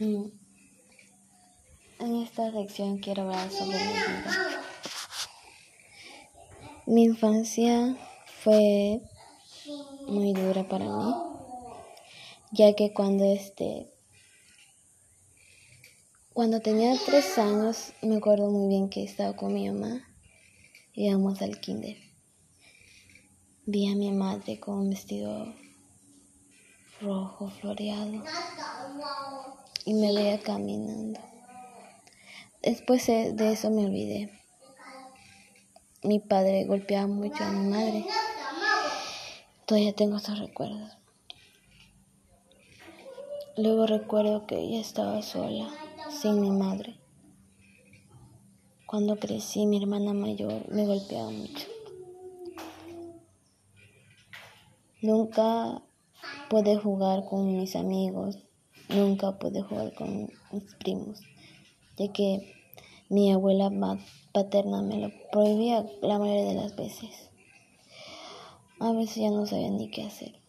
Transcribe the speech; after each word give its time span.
Mm. 0.00 0.24
En 2.00 2.16
esta 2.16 2.50
sección 2.50 2.98
quiero 2.98 3.22
hablar 3.22 3.48
sobre 3.50 3.78
mi 3.78 3.92
vida. 3.92 4.60
Mi 6.86 7.04
infancia 7.04 7.96
fue 8.42 9.00
muy 10.08 10.32
dura 10.32 10.68
para 10.68 10.84
mí, 10.84 11.14
ya 12.50 12.74
que 12.74 12.92
cuando 12.92 13.24
este 13.24 13.88
cuando 16.32 16.60
tenía 16.60 16.98
tres 17.06 17.38
años 17.38 17.92
me 18.02 18.16
acuerdo 18.16 18.50
muy 18.50 18.68
bien 18.68 18.90
que 18.90 19.04
estaba 19.04 19.36
con 19.36 19.54
mi 19.54 19.70
mamá 19.70 20.04
íbamos 20.92 21.40
al 21.40 21.60
kinder. 21.60 21.96
Vi 23.66 23.88
a 23.88 23.94
mi 23.94 24.10
madre 24.10 24.58
con 24.58 24.78
un 24.80 24.90
vestido 24.90 25.54
rojo 27.00 27.48
floreado 27.48 28.22
y 29.84 29.94
me 29.94 30.12
veía 30.12 30.40
caminando. 30.40 31.20
Después 32.62 33.06
de 33.06 33.52
eso 33.52 33.70
me 33.70 33.84
olvidé. 33.86 34.30
Mi 36.02 36.18
padre 36.18 36.64
golpeaba 36.64 37.06
mucho 37.06 37.44
a 37.44 37.50
mi 37.50 37.68
madre. 37.68 38.06
Todavía 39.66 39.94
tengo 39.94 40.16
esos 40.16 40.38
recuerdos. 40.38 40.96
Luego 43.56 43.86
recuerdo 43.86 44.46
que 44.46 44.58
ella 44.58 44.80
estaba 44.80 45.22
sola, 45.22 45.68
sin 46.10 46.40
mi 46.40 46.50
madre. 46.50 46.98
Cuando 48.86 49.16
crecí, 49.16 49.66
mi 49.66 49.76
hermana 49.76 50.12
mayor 50.12 50.68
me 50.70 50.86
golpeaba 50.86 51.30
mucho. 51.30 51.66
Nunca 55.02 55.82
pude 56.48 56.76
jugar 56.76 57.24
con 57.24 57.56
mis 57.56 57.76
amigos, 57.76 58.38
nunca 58.88 59.38
pude 59.38 59.62
jugar 59.62 59.94
con 59.94 60.30
mis 60.52 60.74
primos, 60.78 61.20
ya 61.96 62.12
que 62.12 62.54
mi 63.08 63.32
abuela 63.32 63.70
paterna 64.32 64.82
me 64.82 64.98
lo 64.98 65.10
prohibía 65.30 65.86
la 66.02 66.18
mayoría 66.18 66.50
de 66.50 66.54
las 66.54 66.76
veces. 66.76 67.30
A 68.80 68.92
veces 68.92 69.16
ya 69.16 69.30
no 69.30 69.46
sabía 69.46 69.70
ni 69.70 69.90
qué 69.90 70.02
hacer. 70.02 70.43